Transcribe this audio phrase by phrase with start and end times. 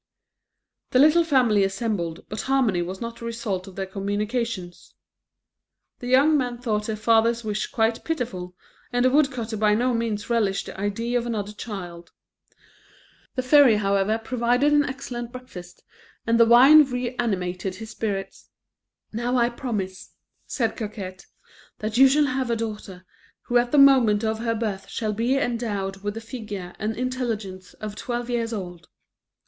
[0.89, 4.95] The little family assembled, but harmony was not the result of their communications.
[5.99, 8.55] The young men thought their father's wish quite pitiful,
[8.91, 12.13] and the woodcutter by no means relished the idea of another child.
[13.35, 15.83] The fairy, however, provided an excellent breakfast,
[16.25, 18.49] and the wine reanimated his spirits.
[19.13, 20.15] "Now I promise,"
[20.47, 21.27] said Coquette,
[21.77, 23.05] "that you shall have a daughter,
[23.43, 26.99] who at the moment of her birth will be endowed with the figure and the
[27.01, 28.87] intelligence of twelve years old.